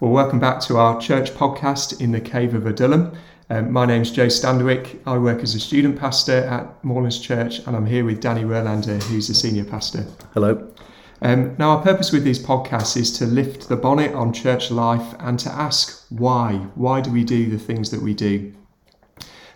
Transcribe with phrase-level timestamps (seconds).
[0.00, 3.18] Well, welcome back to our church podcast in the Cave of Adullam.
[3.50, 5.00] Um, my name's Joe Standerwick.
[5.04, 9.02] I work as a student pastor at Moorlands Church, and I'm here with Danny Werlander,
[9.02, 10.06] who's a senior pastor.
[10.34, 10.72] Hello.
[11.20, 15.16] Um, now, our purpose with these podcasts is to lift the bonnet on church life
[15.18, 16.52] and to ask why.
[16.76, 18.54] Why do we do the things that we do?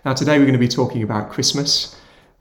[0.05, 1.95] Now, today we're going to be talking about Christmas.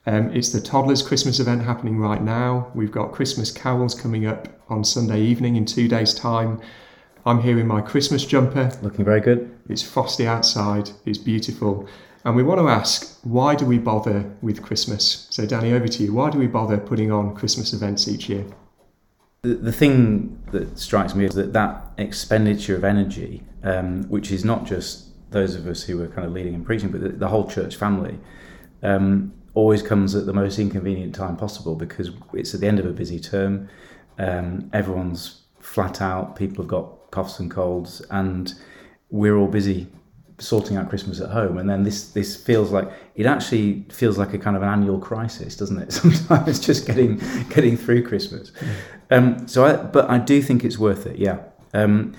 [0.07, 2.71] Um, it's the toddlers' Christmas event happening right now.
[2.73, 6.59] We've got Christmas carols coming up on Sunday evening in two days' time.
[7.25, 8.71] I'm here in my Christmas jumper.
[8.81, 9.55] Looking very good.
[9.69, 11.87] It's frosty outside, it's beautiful.
[12.23, 15.27] And we want to ask, why do we bother with Christmas?
[15.29, 16.13] So, Danny, over to you.
[16.13, 18.45] Why do we bother putting on Christmas events each year?
[19.41, 24.45] The, the thing that strikes me is that that expenditure of energy, um, which is
[24.45, 27.27] not just those of us who are kind of leading and preaching, but the, the
[27.27, 28.19] whole church family,
[28.83, 32.85] um, always comes at the most inconvenient time possible because it's at the end of
[32.85, 33.67] a busy term.
[34.19, 38.53] Um, everyone's flat out, people have got coughs and colds, and
[39.09, 39.87] we're all busy
[40.41, 41.57] sorting out Christmas at home.
[41.57, 44.99] And then this this feels like it actually feels like a kind of an annual
[44.99, 45.91] crisis, doesn't it?
[45.93, 48.51] Sometimes just getting getting through Christmas.
[49.09, 51.17] Um, so, I, but I do think it's worth it.
[51.17, 51.39] Yeah.
[51.73, 52.13] Um,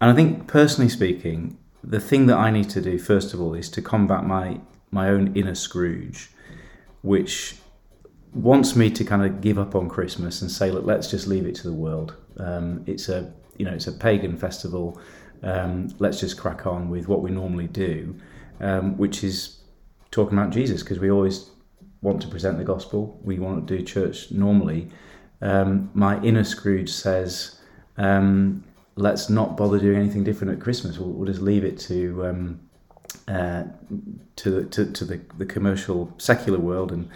[0.00, 3.54] and I think personally speaking, the thing that I need to do first of all
[3.54, 6.30] is to combat my my own inner Scrooge,
[7.02, 7.56] which
[8.32, 11.46] wants me to kind of give up on Christmas and say, look, let's just leave
[11.46, 12.16] it to the world.
[12.38, 15.00] Um, it's a you know it's a pagan festival.
[15.42, 18.16] Um, let's just crack on with what we normally do,
[18.60, 19.58] um, which is
[20.10, 21.50] talking about Jesus because we always
[22.00, 23.20] want to present the gospel.
[23.22, 24.88] We want to do church normally.
[25.42, 27.60] Um, my inner Scrooge says,
[27.98, 28.64] um,
[28.96, 30.98] let's not bother doing anything different at Christmas.
[30.98, 32.60] We'll, we'll just leave it to um,
[33.28, 33.64] uh,
[34.36, 37.08] to, the, to, to the, the commercial secular world and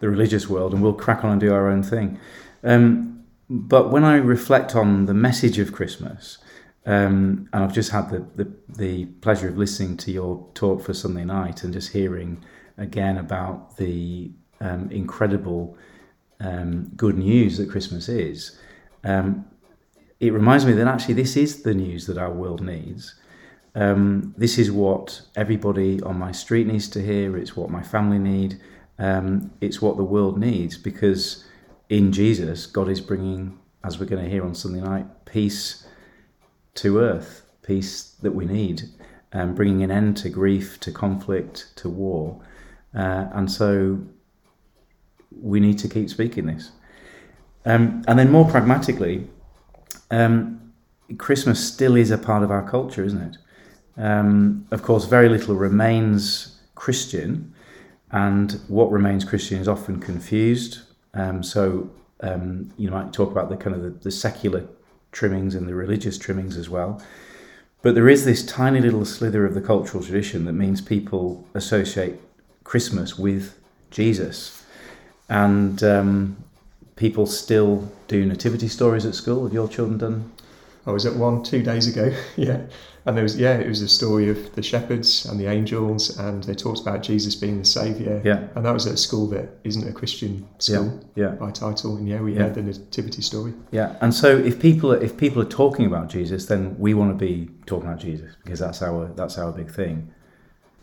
[0.00, 2.18] the religious world, and we'll crack on and do our own thing.
[2.62, 3.15] Um,
[3.48, 6.38] but when I reflect on the message of Christmas,
[6.84, 10.94] um, and I've just had the, the, the, pleasure of listening to your talk for
[10.94, 12.44] Sunday night and just hearing
[12.78, 14.30] again about the
[14.60, 15.76] um, incredible
[16.38, 18.58] um, good news that Christmas is,
[19.02, 19.44] um,
[20.20, 23.14] it reminds me that actually this is the news that our world needs.
[23.74, 27.36] Um, this is what everybody on my street needs to hear.
[27.36, 28.60] It's what my family need.
[28.98, 31.44] Um, it's what the world needs because
[31.88, 35.86] in Jesus, God is bringing, as we're going to hear on Sunday night, peace
[36.74, 38.82] to earth, peace that we need,
[39.32, 42.40] and um, bringing an end to grief, to conflict, to war.
[42.94, 44.00] Uh, and so
[45.40, 46.70] we need to keep speaking this.
[47.64, 49.28] Um, and then more pragmatically,
[50.10, 50.72] um,
[51.18, 53.36] Christmas still is a part of our culture, isn't it?
[54.00, 57.54] Um, of course, very little remains Christian,
[58.10, 60.85] and what remains Christian is often confused
[61.18, 61.90] um, so
[62.20, 64.66] um, you might talk about the kind of the, the, secular
[65.12, 67.02] trimmings and the religious trimmings as well.
[67.82, 72.16] But there is this tiny little slither of the cultural tradition that means people associate
[72.64, 73.58] Christmas with
[73.90, 74.64] Jesus,
[75.28, 76.36] and um,
[76.96, 79.44] people still do nativity stories at school.
[79.44, 80.32] Have your children done?
[80.86, 82.14] I was at one two days ago.
[82.36, 82.60] yeah,
[83.04, 86.44] and there was yeah, it was a story of the shepherds and the angels, and
[86.44, 88.22] they talked about Jesus being the savior.
[88.24, 91.00] Yeah, and that was at a school that isn't a Christian school.
[91.14, 91.30] Yeah, yeah.
[91.32, 92.44] by title, and yeah, we yeah.
[92.44, 93.54] had the nativity story.
[93.70, 97.10] Yeah, and so if people are, if people are talking about Jesus, then we want
[97.10, 100.12] to be talking about Jesus because that's our that's our big thing.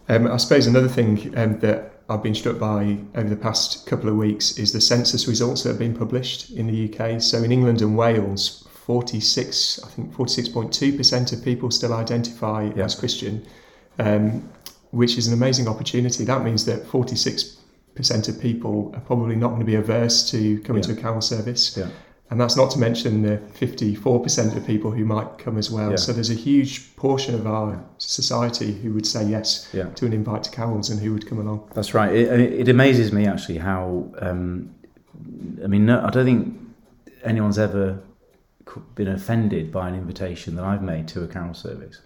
[0.09, 4.09] Um, I suppose another thing um, that I've been struck by over the past couple
[4.09, 7.21] of weeks is the census results that have been published in the UK.
[7.21, 12.83] So in England and Wales, 46, I think 46.2% of people still identify yeah.
[12.83, 13.45] as Christian,
[13.97, 14.49] um,
[14.91, 16.25] which is an amazing opportunity.
[16.25, 17.57] That means that 46%
[18.27, 20.93] of people are probably not going to be averse to coming yeah.
[20.93, 21.77] to a carol service.
[21.77, 21.89] Yeah.
[22.29, 25.95] And that's not to mention the 54% of people who might come as well.
[25.97, 30.43] So there's a huge portion of our society who would say yes to an invite
[30.45, 31.69] to carols and who would come along.
[31.75, 32.13] That's right.
[32.13, 34.73] It, it amazes me actually how, um,
[35.63, 36.59] I mean, no, I don't think
[37.23, 38.01] anyone's ever
[38.95, 42.01] been offended by an invitation that I've made to a carol service.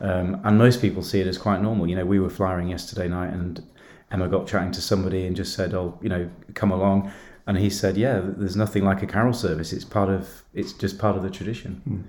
[0.00, 1.88] Um, and most people see it as quite normal.
[1.88, 3.62] You know, we were flying yesterday night and
[4.10, 7.12] Emma got chatting to somebody and just said, "Oh, you know, come along."
[7.46, 9.72] And he said, "Yeah, there's nothing like a carol service.
[9.72, 10.44] It's part of.
[10.54, 12.02] It's just part of the tradition." Mm.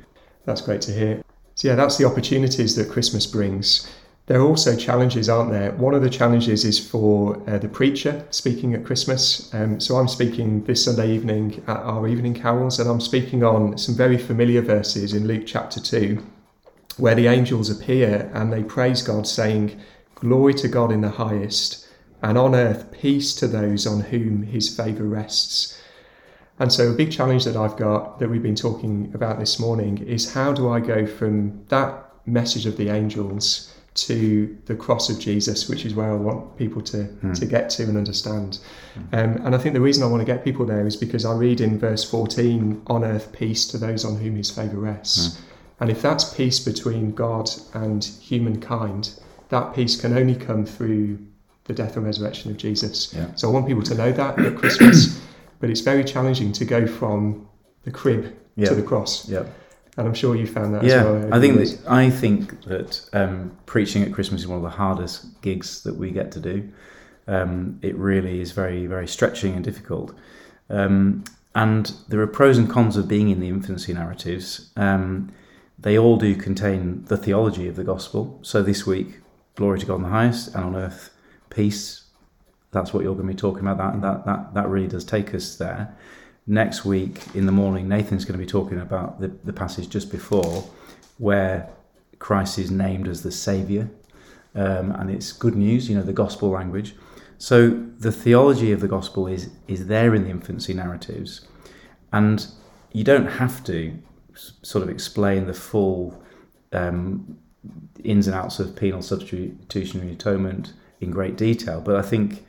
[0.45, 1.21] That's great to hear.
[1.55, 3.89] So yeah, that's the opportunities that Christmas brings.
[4.29, 5.71] There are also challenges, aren't there?
[5.71, 9.51] One of the challenges is for uh, the preacher speaking at Christmas.
[9.55, 13.79] Um, so I'm speaking this Sunday evening at our evening carols, and I'm speaking on
[13.79, 16.23] some very familiar verses in Luke chapter 2,
[16.97, 19.81] where the angels appear and they praise God, saying,
[20.13, 21.87] Glory to God in the highest,
[22.21, 25.81] and on earth peace to those on whom his favour rests.
[26.59, 29.97] And so, a big challenge that I've got that we've been talking about this morning
[29.97, 35.19] is how do I go from that message of the angels to the cross of
[35.19, 37.37] Jesus, which is where I want people to, mm.
[37.37, 38.59] to get to and understand.
[38.95, 39.13] Mm.
[39.13, 41.33] Um, and I think the reason I want to get people there is because I
[41.33, 45.29] read in verse 14, on earth peace to those on whom his favour rests.
[45.29, 45.41] Mm.
[45.81, 49.19] And if that's peace between God and humankind,
[49.49, 51.19] that peace can only come through
[51.65, 53.13] the death and resurrection of Jesus.
[53.13, 53.33] Yeah.
[53.35, 55.21] So I want people to know that at Christmas.
[55.59, 57.47] but it's very challenging to go from
[57.83, 58.35] the crib
[58.65, 59.27] to the cross.
[59.29, 59.45] Yeah.
[59.99, 63.57] And I'm sure you found that yeah, well I think that, I think that um,
[63.65, 66.69] preaching at Christmas is one of the hardest gigs that we get to do.
[67.27, 70.15] Um, it really is very, very stretching and difficult.
[70.69, 71.23] Um,
[71.53, 74.71] and there are pros and cons of being in the infancy narratives.
[74.75, 75.31] Um,
[75.77, 78.39] they all do contain the theology of the gospel.
[78.41, 79.19] So this week,
[79.55, 81.11] glory to God in the highest, and on earth,
[81.49, 82.09] peace
[82.71, 83.77] that's what you're going to be talking about.
[83.77, 85.95] That that that that really does take us there.
[86.49, 90.09] Next week in the morning, Nathan's going to be talking about the, the passage just
[90.09, 90.67] before,
[91.19, 91.69] where
[92.17, 93.87] Christ is named as the Saviour,
[94.55, 95.87] um, and it's good news.
[95.87, 96.95] You know the gospel language.
[97.37, 97.69] So
[97.99, 101.41] the theology of the gospel is is there in the infancy narratives,
[102.11, 102.47] and
[102.93, 103.99] you don't have to
[104.63, 106.19] sort of explain the full
[106.73, 107.37] um,
[108.03, 111.79] ins and outs of penal substitutionary atonement in great detail.
[111.79, 112.43] But I think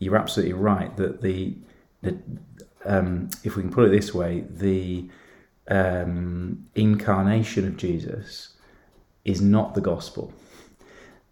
[0.00, 1.54] you're absolutely right that the,
[2.02, 2.18] the
[2.84, 5.08] um, if we can put it this way, the
[5.68, 8.54] um, incarnation of Jesus
[9.24, 10.32] is not the gospel.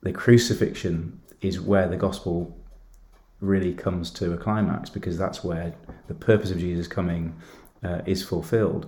[0.02, 2.56] The crucifixion is where the gospel
[3.40, 5.74] really comes to a climax because that's where
[6.06, 7.34] the purpose of Jesus coming
[7.82, 8.86] uh, is fulfilled.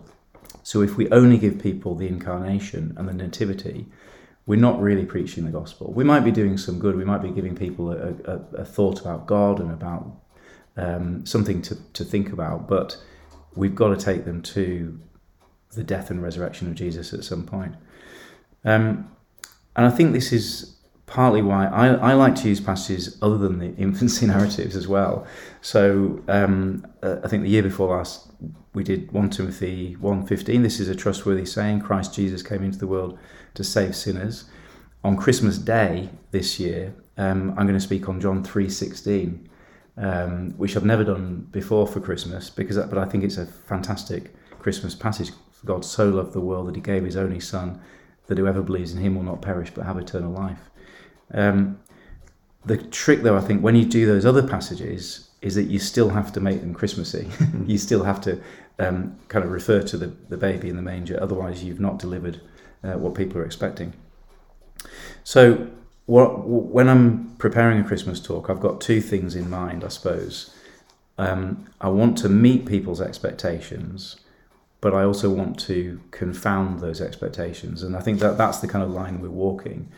[0.63, 3.87] So if we only give people the incarnation and the nativity,
[4.47, 5.93] we're not really preaching the gospel.
[5.93, 6.97] We might be doing some good.
[6.97, 10.21] We might be giving people a, a, a thought about God and about
[10.77, 12.97] um, something to, to think about, but
[13.55, 14.99] we've got to take them to
[15.75, 17.75] the death and resurrection of Jesus at some point.
[18.65, 19.11] Um,
[19.77, 20.77] and I think this is
[21.07, 25.27] partly why I, I like to use passages other than the infancy narratives as well.
[25.61, 28.29] So um, uh, I think the year before last
[28.73, 30.63] we did 1 Timothy 1.15.
[30.63, 31.81] This is a trustworthy saying.
[31.81, 33.19] Christ Jesus came into the world
[33.55, 34.47] to save sinners.
[35.05, 39.47] On Christmas Day this year, um, I'm going to speak on John 3:16,
[39.97, 44.35] um, which I've never done before for Christmas, because but I think it's a fantastic
[44.59, 45.31] Christmas passage.
[45.65, 47.81] God so loved the world that He gave His only Son,
[48.27, 50.71] that whoever believes in Him will not perish but have eternal life.
[51.33, 51.79] Um,
[52.65, 56.09] the trick, though, I think, when you do those other passages, is that you still
[56.09, 57.29] have to make them Christmassy.
[57.67, 58.41] you still have to
[58.79, 61.19] um, kind of refer to the, the baby in the manger.
[61.21, 62.41] Otherwise, you've not delivered
[62.83, 63.93] uh, what people are expecting.
[65.23, 65.69] So,
[66.07, 70.55] what, when I'm preparing a Christmas talk, I've got two things in mind, I suppose.
[71.17, 74.17] Um, I want to meet people's expectations,
[74.81, 77.83] but I also want to confound those expectations.
[77.83, 79.89] And I think that that's the kind of line we're walking.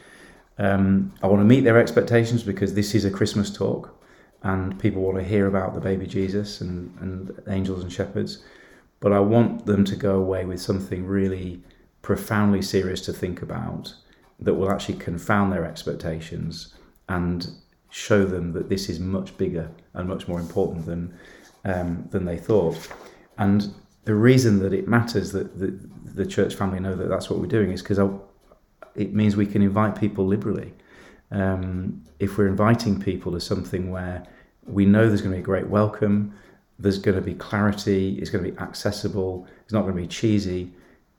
[0.58, 3.92] Um, I want to meet their expectations because this is a Christmas talk
[4.42, 8.44] and people want to hear about the baby Jesus and, and angels and shepherds.
[9.00, 11.62] But I want them to go away with something really
[12.02, 13.94] profoundly serious to think about
[14.40, 16.74] that will actually confound their expectations
[17.08, 17.48] and
[17.90, 21.14] show them that this is much bigger and much more important than
[21.64, 22.76] um, than they thought.
[23.38, 23.74] And
[24.04, 25.78] the reason that it matters that the,
[26.14, 27.98] the church family know that that's what we're doing is because
[28.94, 30.72] it means we can invite people liberally.
[31.32, 34.24] Um, if we're inviting people to something where
[34.64, 36.34] we know there's going to be a great welcome,
[36.78, 40.06] there's going to be clarity, it's going to be accessible, it's not going to be
[40.06, 40.72] cheesy,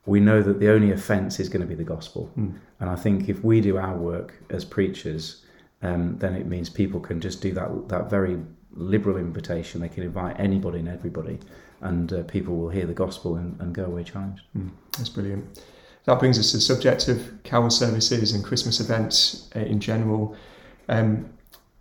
[0.08, 2.32] we know that the only offence is going to be the gospel.
[2.38, 2.58] Mm.
[2.80, 5.46] And I think if we do our work as preachers,
[5.82, 8.38] um, then it means people can just do that that very
[8.72, 9.82] liberal invitation.
[9.82, 11.40] They can invite anybody and everybody,
[11.82, 14.44] and uh, people will hear the gospel and, and go away changed.
[14.58, 14.72] Mm.
[14.98, 15.62] That's brilliant.
[16.06, 20.38] That brings us to the subject of carol services and Christmas events uh, in general.
[20.88, 21.30] Um,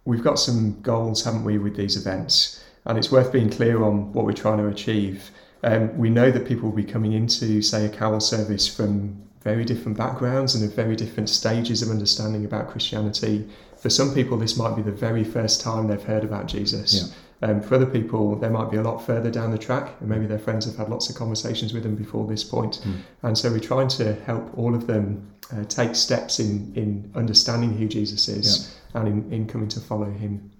[0.04, 2.64] we've got some goals, haven't we, with these events?
[2.87, 5.30] And it's worth being clear on what we're trying to achieve.
[5.63, 9.65] Um, we know that people will be coming into, say, a carol service from very
[9.65, 13.49] different backgrounds and of very different stages of understanding about Christianity.
[13.79, 17.13] For some people, this might be the very first time they've heard about Jesus.
[17.43, 17.49] Yeah.
[17.49, 20.27] Um, for other people, they might be a lot further down the track, and maybe
[20.27, 22.81] their friends have had lots of conversations with them before this point.
[22.85, 23.01] Mm.
[23.23, 27.77] And so we're trying to help all of them uh, take steps in, in understanding
[27.77, 29.01] who Jesus is yeah.
[29.01, 30.51] and in, in coming to follow him.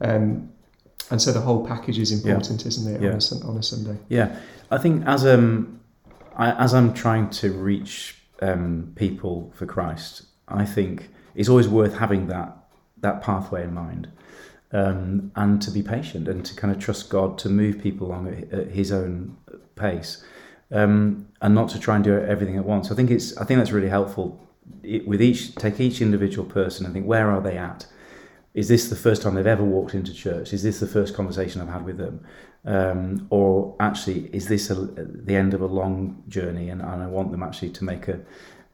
[0.00, 0.50] Um,
[1.10, 2.68] and so the whole package is important, yeah.
[2.68, 3.10] isn't it, yeah.
[3.10, 3.96] on, a, on, a, Sunday?
[4.08, 4.38] Yeah,
[4.70, 5.80] I think as um,
[6.36, 11.98] I, as I'm trying to reach um, people for Christ, I think it's always worth
[11.98, 12.56] having that
[12.98, 14.08] that pathway in mind.
[14.72, 18.28] um, and to be patient and to kind of trust God to move people along
[18.28, 19.36] at, at His own
[19.74, 20.24] pace,
[20.72, 22.90] um, and not to try and do everything at once.
[22.90, 24.42] I think it's I think that's really helpful.
[24.82, 27.86] It, with each take each individual person and think where are they at.
[28.56, 30.54] Is this the first time they've ever walked into church?
[30.54, 32.24] Is this the first conversation I've had with them?
[32.64, 37.06] Um, or actually, is this a, the end of a long journey and, and I
[37.06, 38.18] want them actually to make a,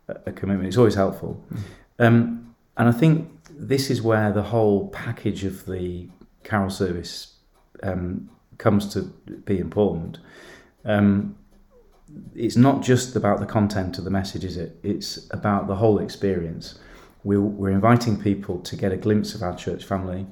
[0.08, 0.68] a commitment?
[0.68, 1.44] It's always helpful.
[1.52, 1.58] Mm.
[1.98, 6.08] Um, and I think this is where the whole package of the
[6.44, 7.38] carol service
[7.82, 9.02] um, comes to
[9.44, 10.18] be important.
[10.84, 11.36] Um,
[12.36, 14.78] it's not just about the content of the message, is it?
[14.84, 16.78] It's about the whole experience.
[17.25, 20.26] We're, we're inviting people to get a glimpse of our church family.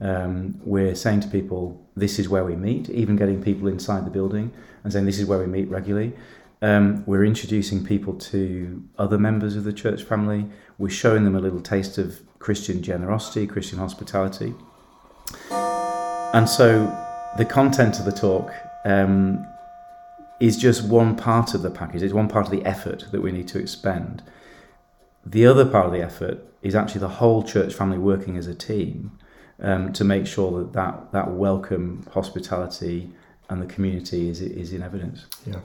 [0.00, 4.10] Um, we're saying to people, this is where we meet, even getting people inside the
[4.10, 6.14] building and saying, this is where we meet regularly.
[6.62, 10.46] Um, we're introducing people to other members of the church family.
[10.78, 14.54] We're showing them a little taste of Christian generosity, Christian hospitality.
[15.50, 16.86] And so
[17.36, 18.52] the content of the talk
[18.84, 19.46] um,
[20.40, 23.32] is just one part of the package, it's one part of the effort that we
[23.32, 24.22] need to expend.
[25.24, 28.54] The other part of the effort is actually the whole church family working as a
[28.54, 29.18] team
[29.60, 33.10] um, to make sure that, that that welcome hospitality
[33.48, 35.26] and the community is, is in evidence.
[35.46, 35.60] Yeah.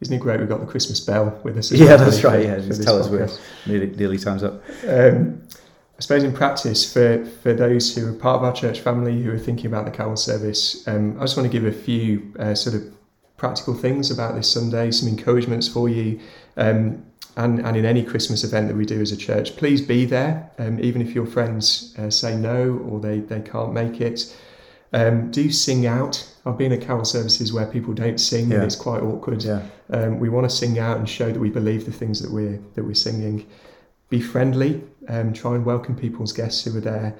[0.00, 1.70] Isn't it great we've got the Christmas bell with us?
[1.70, 2.44] yeah, well, that's right.
[2.44, 3.28] Yeah, just tell us we're
[3.66, 4.62] nearly, nearly time's up.
[4.86, 5.42] Um,
[5.96, 9.30] I suppose in practice, for, for those who are part of our church family who
[9.32, 12.54] are thinking about the carol service, um, I just want to give a few uh,
[12.54, 12.82] sort of
[13.36, 16.18] practical things about this Sunday, some encouragements for you.
[16.56, 17.04] Um,
[17.36, 20.50] and, and in any Christmas event that we do as a church, please be there,
[20.58, 24.36] um, even if your friends uh, say no or they, they can't make it.
[24.92, 26.28] Um, do sing out.
[26.44, 28.56] I've been at carol services where people don't sing yeah.
[28.56, 29.42] and it's quite awkward.
[29.42, 29.62] Yeah.
[29.90, 32.60] Um, we want to sing out and show that we believe the things that we're
[32.74, 33.46] that we're singing.
[34.10, 34.82] Be friendly.
[35.08, 37.16] Um, try and welcome people's guests who are there,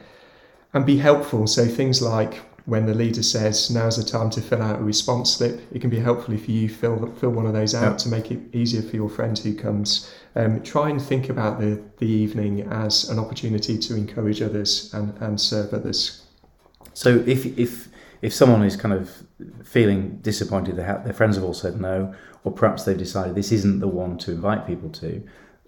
[0.74, 1.46] and be helpful.
[1.46, 5.34] So things like when the leader says now's the time to fill out a response
[5.34, 7.96] slip, it can be helpful if you fill fill one of those out yeah.
[7.96, 10.12] to make it easier for your friend who comes.
[10.34, 15.16] Um, try and think about the the evening as an opportunity to encourage others and,
[15.18, 16.24] and serve others.
[16.94, 17.88] So if if
[18.22, 19.24] if someone is kind of
[19.64, 22.14] feeling disappointed that their friends have all said no,
[22.44, 25.22] or perhaps they've decided this isn't the one to invite people to,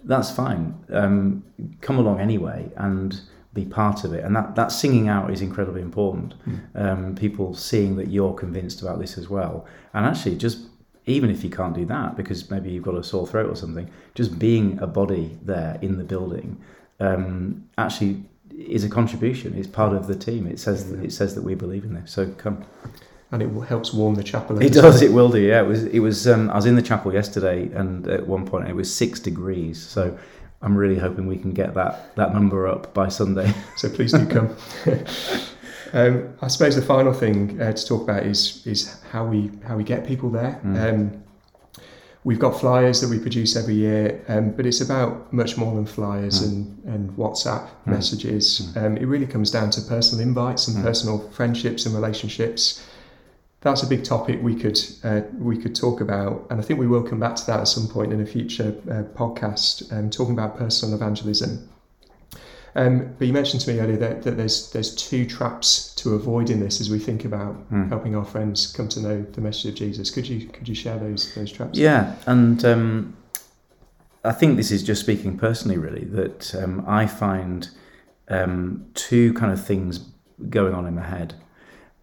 [0.04, 0.78] that's fine.
[0.92, 1.44] Um,
[1.80, 3.20] come along anyway and
[3.54, 4.24] be part of it.
[4.24, 6.34] And that, that singing out is incredibly important.
[6.46, 6.60] Mm.
[6.74, 9.66] Um, people seeing that you're convinced about this as well.
[9.94, 10.66] And actually, just
[11.06, 13.88] even if you can't do that because maybe you've got a sore throat or something,
[14.14, 16.60] just being a body there in the building
[17.00, 19.54] um, actually is a contribution.
[19.56, 20.46] It's part of the team.
[20.46, 22.12] It says that, it says that we believe in this.
[22.12, 22.64] So come.
[23.30, 24.62] And it helps warm the chapel.
[24.62, 25.02] It does.
[25.02, 25.40] It will do.
[25.40, 25.62] Yeah.
[25.62, 25.84] It was.
[25.86, 26.28] It was.
[26.28, 29.82] Um, I was in the chapel yesterday, and at one point it was six degrees.
[29.82, 30.16] So
[30.64, 33.52] I'm really hoping we can get that that number up by Sunday.
[33.76, 34.56] So please do come.
[35.92, 39.76] um, I suppose the final thing uh, to talk about is is how we how
[39.76, 40.60] we get people there.
[40.64, 40.76] Mm.
[40.82, 41.24] Um,
[42.24, 45.86] we've got flyers that we produce every year, um, but it's about much more than
[45.86, 46.48] flyers mm.
[46.48, 47.86] and, and WhatsApp mm.
[47.86, 48.72] messages.
[48.74, 48.84] Mm.
[48.84, 50.82] Um, it really comes down to personal invites and mm.
[50.82, 52.84] personal friendships and relationships.
[53.64, 56.86] That's a big topic we could uh, we could talk about, and I think we
[56.86, 60.34] will come back to that at some point in a future uh, podcast, um, talking
[60.34, 61.68] about personal evangelism.
[62.76, 66.50] Um, but you mentioned to me earlier that, that, there's there's two traps to avoid
[66.50, 67.88] in this as we think about mm.
[67.88, 70.10] helping our friends come to know the message of Jesus.
[70.10, 71.78] Could you could you share those those traps?
[71.78, 73.16] Yeah, and um,
[74.24, 77.70] I think this is just speaking personally, really, that um, I find
[78.28, 80.00] um, two kind of things
[80.50, 81.34] going on in my head.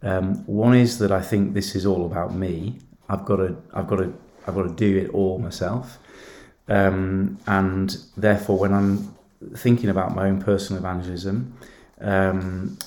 [0.03, 2.79] Um, one is that I think this is all about me.
[3.10, 4.13] I've got to I've got to
[4.48, 6.00] I've got to do it all myself.
[6.67, 9.15] Um, and therefore, when I'm
[9.55, 11.58] thinking about my own personal evangelism,
[12.00, 12.77] um,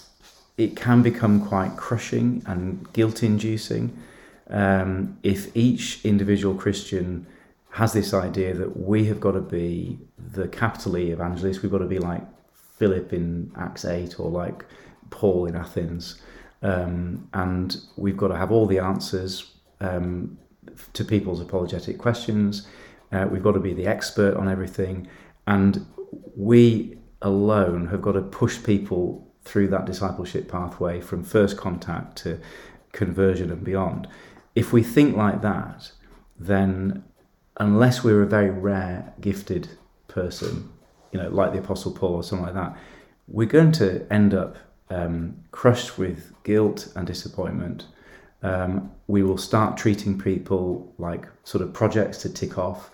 [0.56, 3.96] it can become quite crushing and guilt inducing
[4.50, 7.26] um, if each individual Christian
[7.70, 9.98] has this idea that we have got to be
[10.32, 12.22] the capital E evangelist, we've got to be like
[12.76, 14.64] Philip in Acts 8 or like
[15.10, 16.20] Paul in Athens,
[16.64, 20.38] um, and we've got to have all the answers um,
[20.94, 22.66] to people's apologetic questions.
[23.12, 25.06] Uh, we've got to be the expert on everything.
[25.46, 25.86] And
[26.34, 32.40] we alone have got to push people through that discipleship pathway from first contact to
[32.92, 34.08] conversion and beyond.
[34.54, 35.92] If we think like that,
[36.38, 37.04] then
[37.58, 39.68] unless we're a very rare, gifted
[40.08, 40.72] person,
[41.12, 42.74] you know, like the Apostle Paul or something like that,
[43.28, 44.56] we're going to end up
[44.90, 47.86] um, crushed with guilt and disappointment.
[48.42, 52.90] Um, we will start treating people like sort of projects to tick off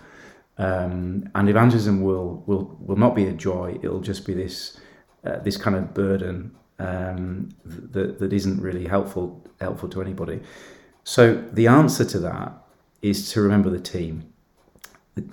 [0.57, 4.79] um, and evangelism will, will, will not be a joy, it'll just be this,
[5.25, 10.39] uh, this kind of burden um, that, that isn't really helpful helpful to anybody.
[11.03, 12.53] So the answer to that
[13.01, 14.31] is to remember the team,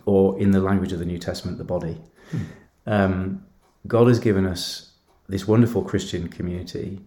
[0.07, 2.01] or in the language of the New Testament, the body.
[2.31, 2.39] Hmm.
[2.87, 3.47] Um,
[3.87, 4.88] God has given us
[5.29, 7.01] this wonderful Christian community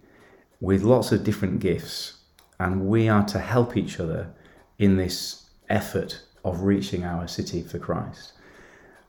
[0.59, 2.19] with lots of different gifts,
[2.59, 4.31] and we are to help each other
[4.77, 8.33] in this effort of reaching our city for Christ.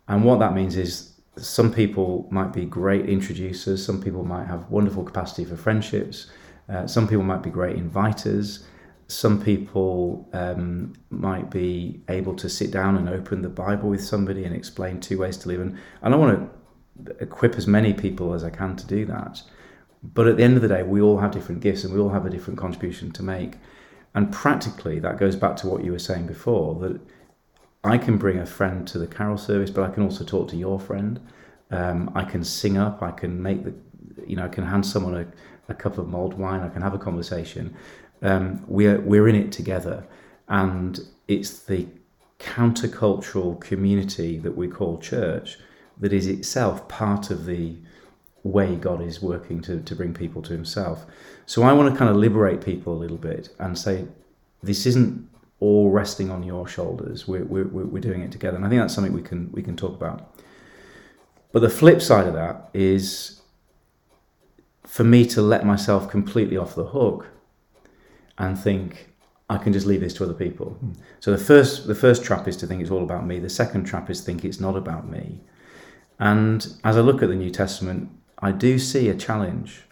[0.09, 4.71] And what that means is some people might be great introducers, some people might have
[4.71, 6.31] wonderful capacity for friendships,
[6.69, 8.65] uh, some people might be great inviters,
[9.09, 14.45] some people um, might be able to sit down and open the Bible with somebody
[14.45, 15.61] and explain two ways to live.
[15.61, 16.62] And, and I want to
[17.21, 19.43] equip as many people as I can to do that.
[20.03, 22.11] But at the end of the day, we all have different gifts and we all
[22.11, 23.55] have a different contribution to make.
[24.15, 27.01] And practically, that goes back to what you were saying before that
[27.85, 30.57] I can bring a friend to the carol service, but I can also talk to
[30.57, 31.21] your friend.
[31.71, 33.03] Um, I can sing up.
[33.03, 33.75] I can make the,
[34.27, 35.27] you know, I can hand someone a,
[35.69, 36.61] a cup of mulled wine.
[36.61, 37.75] I can have a conversation.
[38.21, 40.05] Um, we're we're in it together,
[40.49, 41.89] and it's the
[42.39, 45.59] countercultural community that we call church
[45.99, 47.77] that is itself part of the
[48.43, 51.07] way God is working to, to bring people to Himself.
[51.47, 54.07] So I want to kind of liberate people a little bit and say,
[54.63, 55.29] this isn't
[55.61, 57.29] all resting on your shoulders.
[57.29, 58.57] We're, we're, we're doing it together.
[58.57, 60.37] And I think that's something we can, we can talk about.
[61.53, 63.43] But the flip side of that is
[64.85, 67.29] for me to let myself completely off the hook
[68.39, 69.11] and think,
[69.49, 70.79] I can just leave this to other people.
[70.85, 70.97] Mm.
[71.21, 73.39] So the first, the first trap is to think it's all about me.
[73.39, 75.41] The second trap is think it's not about me.
[76.23, 79.83] And as I look at the New Testament, I do see a challenge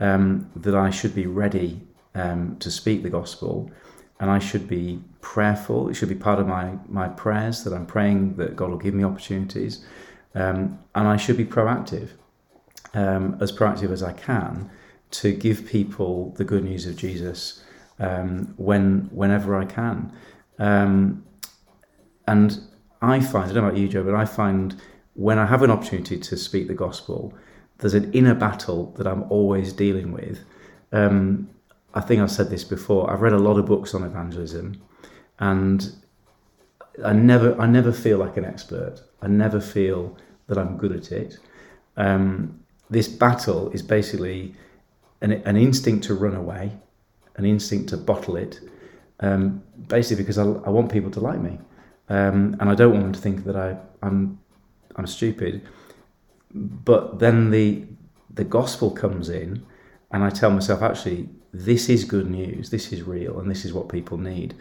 [0.00, 1.82] um, that I should be ready
[2.14, 3.70] um, to speak the gospel
[4.18, 5.90] and I should be prayerful.
[5.90, 8.94] It should be part of my, my prayers that I'm praying that God will give
[8.94, 9.84] me opportunities.
[10.34, 12.08] Um, and I should be proactive,
[12.94, 14.70] um, as proactive as I can,
[15.10, 17.62] to give people the good news of Jesus
[17.98, 20.16] um, when whenever I can.
[20.58, 21.26] Um,
[22.26, 22.58] and
[23.02, 24.80] I find, I don't know about you, Joe, but I find
[25.14, 27.32] when I have an opportunity to speak the gospel,
[27.78, 30.40] there's an inner battle that I'm always dealing with.
[30.92, 31.48] Um,
[31.94, 33.10] I think I've said this before.
[33.10, 34.82] I've read a lot of books on evangelism,
[35.38, 35.94] and
[37.04, 39.00] I never, I never feel like an expert.
[39.22, 41.38] I never feel that I'm good at it.
[41.96, 42.60] Um,
[42.90, 44.54] this battle is basically
[45.20, 46.72] an, an, instinct to run away,
[47.36, 48.60] an instinct to bottle it,
[49.20, 51.58] um, basically because I, I, want people to like me,
[52.08, 54.38] um, and I don't want them to think that I, I'm,
[54.96, 55.66] I'm stupid.
[56.52, 57.84] But then the
[58.32, 59.64] the gospel comes in,
[60.10, 63.72] and I tell myself actually this is good news, this is real, and this is
[63.72, 64.54] what people need.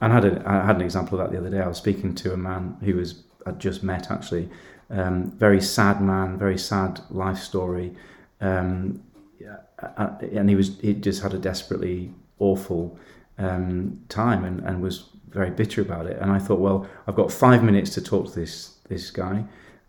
[0.00, 1.60] And I had, a, I had an example of that the other day.
[1.60, 4.48] I was speaking to a man who was I'd just met actually,
[4.90, 7.96] um, very sad man, very sad life story,
[8.40, 9.02] um,
[9.96, 12.98] and he was he just had a desperately awful
[13.38, 16.18] um, time and, and was very bitter about it.
[16.20, 19.44] And I thought, well, I've got five minutes to talk to this this guy.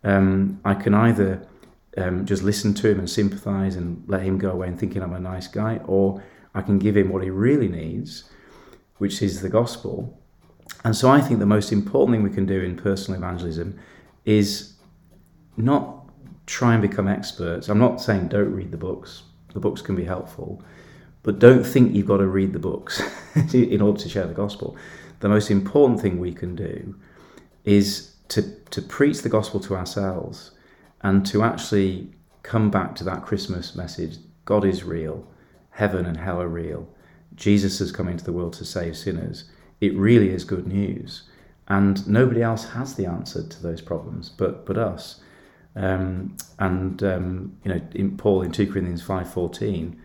[0.07, 1.45] Um, I can either
[1.97, 5.11] um, just listen to him and sympathise and let him go away and thinking I'm
[5.11, 6.23] a nice guy, or
[6.55, 8.23] I can give him what he really needs,
[8.99, 10.17] which is the gospel.
[10.85, 13.77] And so I think the most important thing we can do in personal evangelism
[14.23, 14.75] is
[15.57, 16.09] not
[16.45, 17.67] try and become experts.
[17.67, 20.63] I'm not saying don't read the books, the books can be helpful,
[21.23, 23.01] but don't think you've got to read the books
[23.53, 24.77] in order to share the gospel.
[25.19, 26.95] The most important thing we can do
[27.65, 30.51] is to, to preach the gospel to ourselves
[31.01, 32.11] and to actually
[32.43, 35.27] come back to that Christmas message God is real
[35.77, 36.87] heaven and hell are real.
[37.35, 39.43] Jesus has come into the world to save sinners.
[39.79, 41.23] It really is good news.
[41.67, 45.21] And nobody else has the answer to those problems but, but us.
[45.75, 49.95] Um, and um, you know, in Paul in 2 Corinthians 5:14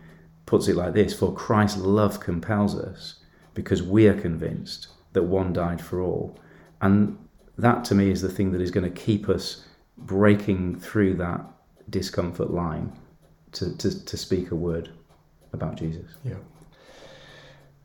[0.45, 3.15] puts it like this: For Christ's love compels us,
[3.55, 6.37] because we are convinced that one died for all.
[6.79, 7.17] And
[7.57, 9.65] that to me is the thing that is going to keep us
[9.97, 11.41] breaking through that
[11.89, 12.91] discomfort line
[13.51, 14.89] to, to, to speak a word
[15.51, 16.15] about Jesus.
[16.23, 16.35] Yeah,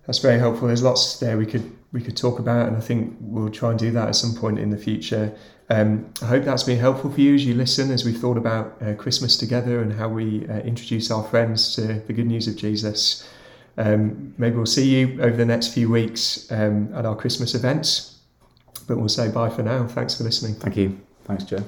[0.06, 0.68] that's very helpful.
[0.68, 3.78] There's lots there we could we could talk about, and I think we'll try and
[3.78, 5.34] do that at some point in the future.
[5.70, 8.80] Um, I hope that's been helpful for you as you listen, as we've thought about
[8.82, 12.56] uh, Christmas together and how we uh, introduce our friends to the good news of
[12.56, 13.28] Jesus.
[13.76, 18.17] Um, maybe we'll see you over the next few weeks um, at our Christmas events,
[18.88, 19.86] but we'll say bye for now.
[19.86, 20.54] Thanks for listening.
[20.54, 20.98] Thank you.
[21.24, 21.62] Thanks, Joe.